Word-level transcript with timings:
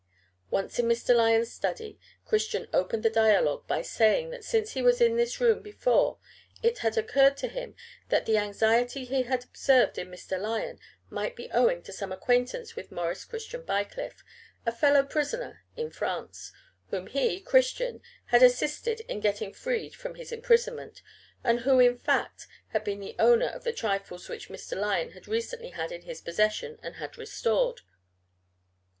Once 0.49 0.79
in 0.79 0.87
Mr. 0.87 1.15
Lyon's 1.15 1.53
study, 1.53 1.99
Christian 2.25 2.67
opened 2.73 3.03
the 3.03 3.09
dialogue 3.11 3.67
by 3.67 3.83
saying 3.83 4.31
that 4.31 4.43
since 4.43 4.71
he 4.71 4.81
was 4.81 4.99
in 4.99 5.15
this 5.15 5.39
room 5.39 5.61
before 5.61 6.17
it 6.63 6.79
had 6.79 6.97
occurred 6.97 7.37
to 7.37 7.47
him 7.47 7.75
that 8.09 8.25
the 8.25 8.35
anxiety 8.35 9.05
he 9.05 9.21
had 9.21 9.43
observed 9.43 9.99
in 9.99 10.09
Mr. 10.09 10.39
Lyon 10.41 10.79
might 11.11 11.35
be 11.35 11.51
owing 11.51 11.83
to 11.83 11.93
some 11.93 12.11
acquaintance 12.11 12.75
with 12.75 12.91
Maurice 12.91 13.25
Christian 13.25 13.61
Bycliffe 13.63 14.23
a 14.65 14.71
fellow 14.71 15.03
prisoner 15.03 15.61
in 15.77 15.91
France, 15.91 16.51
whom 16.89 17.05
he, 17.05 17.39
Christian, 17.39 18.01
had 18.25 18.41
assisted 18.41 19.01
in 19.01 19.19
getting 19.19 19.53
freed 19.53 19.93
from 19.93 20.15
his 20.15 20.31
imprisonment, 20.31 21.03
and 21.43 21.59
who, 21.59 21.79
in 21.79 21.99
fact, 21.99 22.47
had 22.69 22.83
been 22.83 23.01
the 23.01 23.15
owner 23.19 23.49
of 23.49 23.63
the 23.63 23.71
trifles 23.71 24.27
which 24.27 24.49
Mr. 24.49 24.75
Lyon 24.75 25.11
had 25.11 25.27
recently 25.27 25.69
had 25.69 25.91
in 25.91 26.01
his 26.01 26.21
possession 26.21 26.79
and 26.81 26.95
had 26.95 27.19
restored. 27.19 27.81